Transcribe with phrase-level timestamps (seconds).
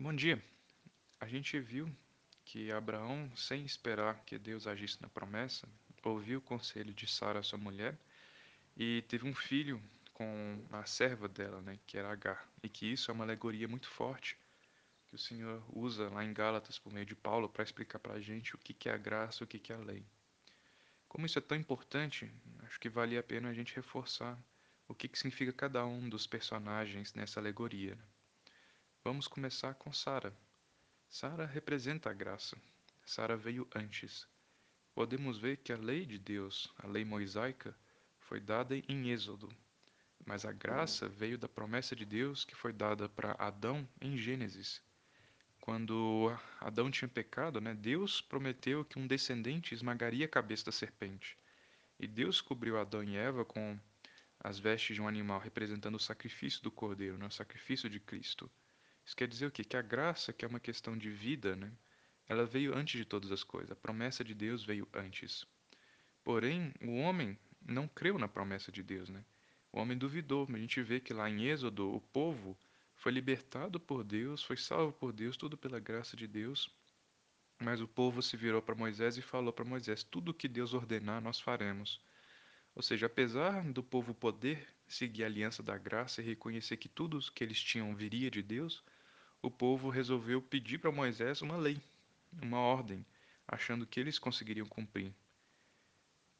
[0.00, 0.40] Bom dia.
[1.18, 1.90] A gente viu
[2.44, 5.68] que Abraão, sem esperar que Deus agisse na promessa,
[6.04, 7.98] ouviu o conselho de Sara, sua mulher,
[8.76, 9.82] e teve um filho
[10.14, 12.48] com a serva dela, né, que era Agar.
[12.62, 14.38] E que isso é uma alegoria muito forte
[15.08, 18.20] que o Senhor usa lá em Gálatas por meio de Paulo para explicar para a
[18.20, 20.06] gente o que é a graça o que que é a lei.
[21.08, 22.30] Como isso é tão importante,
[22.60, 24.38] acho que vale a pena a gente reforçar
[24.86, 27.96] o que que significa cada um dos personagens nessa alegoria.
[27.96, 28.17] né?
[29.04, 30.36] Vamos começar com Sara.
[31.08, 32.58] Sara representa a graça.
[33.06, 34.26] Sara veio antes.
[34.94, 37.74] Podemos ver que a lei de Deus, a lei mosaica,
[38.18, 39.48] foi dada em Êxodo,
[40.26, 44.82] mas a graça veio da promessa de Deus que foi dada para Adão em Gênesis.
[45.60, 51.38] Quando Adão tinha pecado, né, Deus prometeu que um descendente esmagaria a cabeça da serpente.
[51.98, 53.78] E Deus cobriu Adão e Eva com
[54.40, 58.50] as vestes de um animal, representando o sacrifício do cordeiro, né, o sacrifício de Cristo.
[59.08, 59.64] Isso quer dizer o quê?
[59.64, 61.72] Que a graça, que é uma questão de vida, né,
[62.28, 63.70] ela veio antes de todas as coisas.
[63.70, 65.46] A promessa de Deus veio antes.
[66.22, 69.24] Porém, o homem não creu na promessa de Deus, né?
[69.72, 70.46] O homem duvidou.
[70.52, 72.54] A gente vê que lá em Êxodo, o povo
[72.96, 76.70] foi libertado por Deus, foi salvo por Deus, tudo pela graça de Deus.
[77.58, 80.74] Mas o povo se virou para Moisés e falou para Moisés: Tudo o que Deus
[80.74, 81.98] ordenar, nós faremos.
[82.74, 87.18] Ou seja, apesar do povo poder seguir a aliança da graça e reconhecer que tudo
[87.32, 88.84] que eles tinham viria de Deus,
[89.40, 91.80] o povo resolveu pedir para Moisés uma lei,
[92.42, 93.04] uma ordem,
[93.46, 95.14] achando que eles conseguiriam cumprir.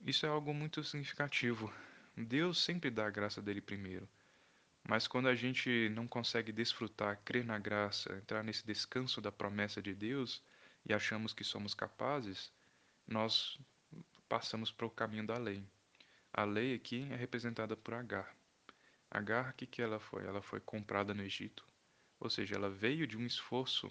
[0.04, 1.72] Isso é algo muito significativo.
[2.16, 4.08] Deus sempre dá a graça dele primeiro.
[4.88, 9.82] Mas quando a gente não consegue desfrutar, crer na graça, entrar nesse descanso da promessa
[9.82, 10.42] de Deus
[10.84, 12.50] e achamos que somos capazes,
[13.06, 13.58] nós
[14.28, 15.62] passamos para o caminho da lei.
[16.32, 18.34] A lei aqui é representada por Agar.
[19.10, 20.24] Agar, o que, que ela foi?
[20.24, 21.66] Ela foi comprada no Egito.
[22.20, 23.90] Ou seja, ela veio de um esforço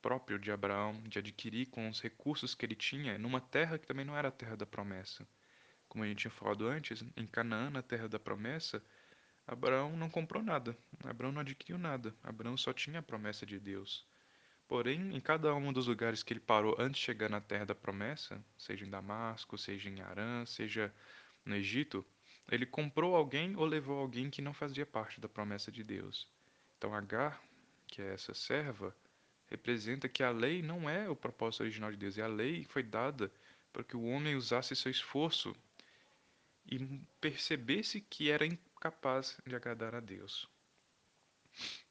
[0.00, 4.04] próprio de Abraão de adquirir com os recursos que ele tinha numa terra que também
[4.04, 5.26] não era a terra da promessa.
[5.88, 8.82] Como a gente tinha falado antes, em Canaã, na terra da promessa,
[9.46, 14.04] Abraão não comprou nada, Abraão não adquiriu nada, Abraão só tinha a promessa de Deus.
[14.68, 17.74] Porém, em cada um dos lugares que ele parou antes de chegar na terra da
[17.74, 20.92] promessa, seja em Damasco, seja em Arã, seja
[21.44, 22.04] no Egito,
[22.50, 26.28] ele comprou alguém ou levou alguém que não fazia parte da promessa de Deus.
[26.76, 27.40] Então, Agar,
[27.96, 28.94] que é essa serva,
[29.46, 32.82] representa que a lei não é o propósito original de Deus, e a lei foi
[32.82, 33.32] dada
[33.72, 35.56] para que o homem usasse seu esforço
[36.66, 36.78] e
[37.22, 40.46] percebesse que era incapaz de agradar a Deus.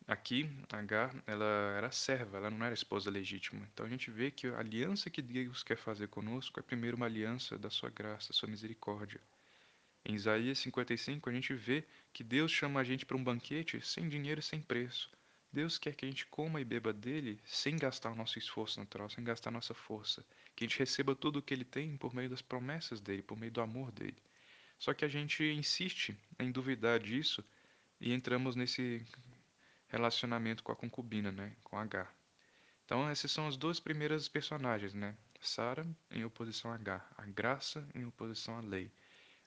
[0.08, 3.68] Aqui, Agar, ela era serva, ela não era esposa legítima.
[3.74, 7.08] Então a gente vê que a aliança que Deus quer fazer conosco é primeiro uma
[7.08, 9.20] aliança da sua graça, da sua misericórdia.
[10.06, 11.84] Em Isaías 55, a gente vê
[12.14, 15.10] que Deus chama a gente para um banquete sem dinheiro e sem preço.
[15.56, 19.10] Deus quer que a gente coma e beba dele sem gastar o nosso esforço natural,
[19.10, 20.22] sem gastar nossa força.
[20.54, 23.38] Que a gente receba tudo o que ele tem por meio das promessas dele, por
[23.38, 24.22] meio do amor dele.
[24.78, 27.42] Só que a gente insiste em duvidar disso
[28.02, 29.08] e entramos nesse
[29.88, 32.06] relacionamento com a concubina, né, com H.
[32.84, 35.16] Então essas são as duas primeiras personagens, né?
[35.40, 38.92] Sara em oposição a H, a graça em oposição à lei.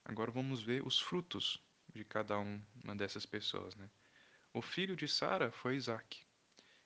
[0.03, 1.61] Agora vamos ver os frutos
[1.93, 3.87] de cada uma dessas pessoas, né?
[4.51, 6.25] O filho de Sara foi Isaac.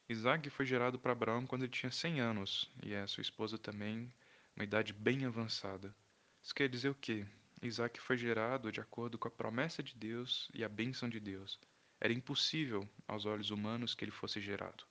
[0.10, 4.14] Isaac foi gerado para Abraão quando ele tinha 100 anos e a sua esposa também,
[4.54, 5.96] uma idade bem avançada.
[6.42, 7.26] Isso quer dizer o quê?
[7.62, 11.58] Isaac foi gerado de acordo com a promessa de Deus e a bênção de Deus.
[12.02, 14.84] Era impossível aos olhos humanos que ele fosse gerado.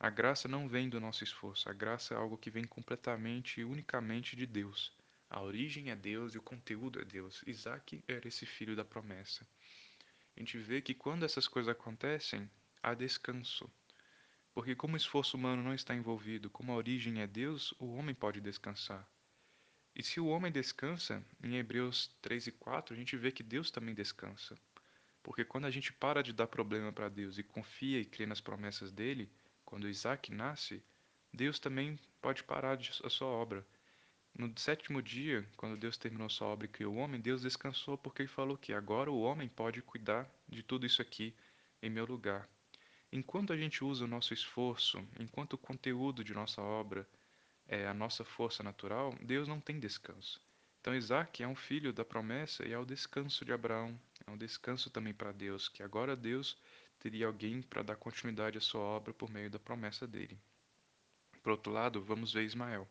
[0.00, 3.64] A graça não vem do nosso esforço, a graça é algo que vem completamente e
[3.64, 4.92] unicamente de Deus.
[5.30, 7.44] A origem é Deus e o conteúdo é Deus.
[7.46, 9.46] Isaac era esse filho da promessa.
[10.36, 12.50] A gente vê que quando essas coisas acontecem,
[12.82, 13.70] há descanso.
[14.52, 18.14] Porque, como o esforço humano não está envolvido, como a origem é Deus, o homem
[18.14, 19.08] pode descansar.
[19.94, 23.70] E se o homem descansa, em Hebreus 3 e 4, a gente vê que Deus
[23.70, 24.56] também descansa.
[25.22, 28.40] Porque quando a gente para de dar problema para Deus e confia e crê nas
[28.40, 29.32] promessas dele,
[29.64, 30.84] quando Isaac nasce,
[31.32, 33.66] Deus também pode parar a sua obra.
[34.36, 38.22] No sétimo dia, quando Deus terminou sua obra e criou o homem, Deus descansou porque
[38.22, 41.32] ele falou que agora o homem pode cuidar de tudo isso aqui
[41.80, 42.48] em meu lugar.
[43.12, 47.08] Enquanto a gente usa o nosso esforço, enquanto o conteúdo de nossa obra
[47.68, 50.42] é a nossa força natural, Deus não tem descanso.
[50.80, 53.96] Então Isaac é um filho da promessa e é o descanso de Abraão,
[54.26, 56.58] é um descanso também para Deus, que agora Deus
[56.98, 60.36] teria alguém para dar continuidade à sua obra por meio da promessa dele.
[61.40, 62.88] Por outro lado, vamos ver Ismael.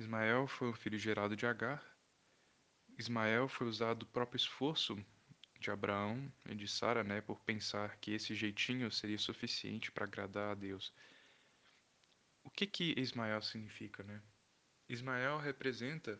[0.00, 1.84] Ismael foi um filho gerado de Agar.
[2.96, 4.98] Ismael foi usado o próprio esforço
[5.58, 10.52] de Abraão e de Sara, né, por pensar que esse jeitinho seria suficiente para agradar
[10.52, 10.90] a Deus.
[12.42, 14.22] O que que Ismael significa, né?
[14.88, 16.18] Ismael representa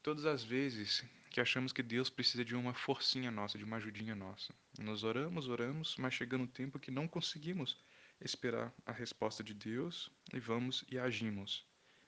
[0.00, 4.14] todas as vezes que achamos que Deus precisa de uma forcinha nossa, de uma ajudinha
[4.14, 4.54] nossa.
[4.78, 7.76] Nós oramos, oramos, mas chega um tempo que não conseguimos
[8.20, 11.66] esperar a resposta de Deus e vamos e agimos.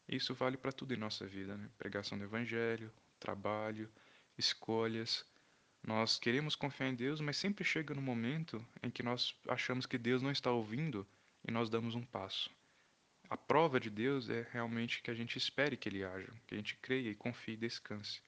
[0.09, 1.69] Isso vale para tudo em nossa vida, né?
[1.79, 3.91] Pregação do evangelho, trabalho,
[4.37, 5.25] escolhas.
[5.83, 9.99] Nós queremos confiar em Deus, mas sempre chega no momento em que nós achamos que
[9.99, 11.06] Deus não está ouvindo
[11.47, 12.51] e nós damos um passo.
[13.29, 16.59] A prova de Deus é realmente que a gente espere que Ele haja, que a
[16.59, 18.21] gente creia e confie e descanse.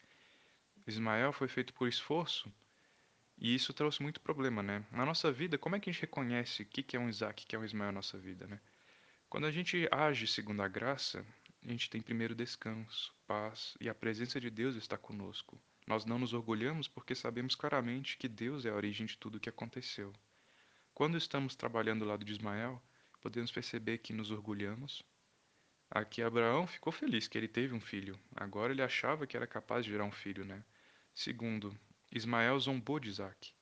[0.87, 2.51] Ismael foi feito por esforço
[3.39, 4.85] e isso trouxe muito problema, né?
[4.91, 7.47] Na nossa vida, como é que a gente reconhece o que é um Isaac, o
[7.47, 8.59] que é um Ismael na nossa vida, né?
[9.29, 11.27] Quando a gente age segundo a graça,
[11.63, 15.61] a gente tem primeiro descanso, paz e a presença de Deus está conosco.
[15.87, 19.41] Nós não nos orgulhamos porque sabemos claramente que Deus é a origem de tudo o
[19.41, 20.13] que aconteceu.
[20.93, 22.83] Quando estamos trabalhando do lado de Ismael,
[23.21, 25.03] podemos perceber que nos orgulhamos.
[25.91, 28.19] Aqui Abraão ficou feliz que ele teve um filho.
[28.35, 30.65] Agora ele achava que era capaz de gerar um filho, né?
[31.15, 31.79] Segundo,
[32.11, 33.53] Ismael zombou de Isaac.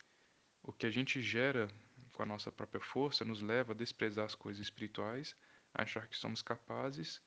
[0.63, 1.69] O que a gente gera
[2.13, 5.37] com a nossa própria força nos leva a desprezar as coisas espirituais,
[5.75, 7.21] a achar que somos capazes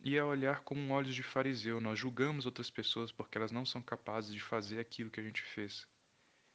[0.00, 1.80] e a olhar com olhos de fariseu.
[1.80, 5.42] Nós julgamos outras pessoas porque elas não são capazes de fazer aquilo que a gente
[5.42, 5.86] fez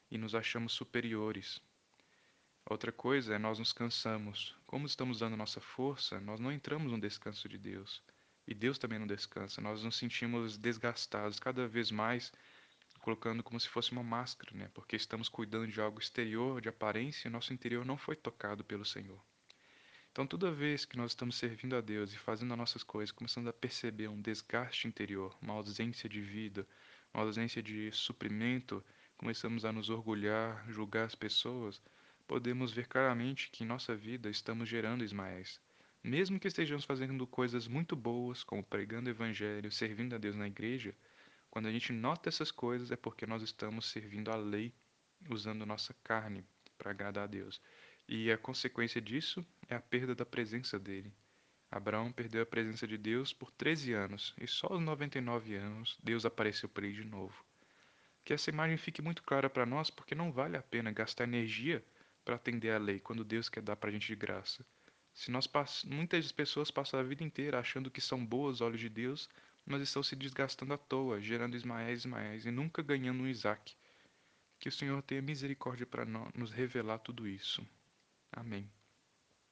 [0.10, 1.60] e nos achamos superiores.
[2.70, 4.56] Outra coisa é nós nos cansamos.
[4.66, 8.02] Como estamos dando nossa força, nós não entramos no descanso de Deus.
[8.48, 9.60] E Deus também não descansa.
[9.60, 12.32] Nós nos sentimos desgastados cada vez mais,
[13.02, 14.70] colocando como se fosse uma máscara, né?
[14.74, 18.86] Porque estamos cuidando de algo exterior, de aparência, e nosso interior não foi tocado pelo
[18.86, 19.22] Senhor.
[20.14, 23.48] Então, toda vez que nós estamos servindo a Deus e fazendo as nossas coisas, começando
[23.48, 26.68] a perceber um desgaste interior, uma ausência de vida,
[27.12, 28.86] uma ausência de suprimento,
[29.18, 31.82] começamos a nos orgulhar, julgar as pessoas,
[32.28, 35.60] podemos ver claramente que em nossa vida estamos gerando Ismaéis.
[36.04, 40.46] Mesmo que estejamos fazendo coisas muito boas, como pregando o evangelho, servindo a Deus na
[40.46, 40.96] igreja,
[41.50, 44.72] quando a gente nota essas coisas é porque nós estamos servindo a lei,
[45.28, 46.46] usando nossa carne
[46.78, 47.60] para agradar a Deus.
[48.16, 51.12] E a consequência disso é a perda da presença dele.
[51.72, 56.24] Abraão perdeu a presença de Deus por 13 anos e só aos 99 anos Deus
[56.24, 57.44] apareceu para ele de novo.
[58.24, 61.84] Que essa imagem fique muito clara para nós, porque não vale a pena gastar energia
[62.24, 64.64] para atender a lei quando Deus quer dar para a gente de graça.
[65.12, 65.50] Se nós
[65.84, 69.28] muitas pessoas passam a vida inteira achando que são boas olhos de Deus,
[69.66, 73.76] mas estão se desgastando à toa, gerando Ismaéis, Ismaéis e nunca ganhando um Isaac.
[74.60, 77.66] Que o Senhor tenha misericórdia para nos revelar tudo isso.
[78.34, 78.70] Amém.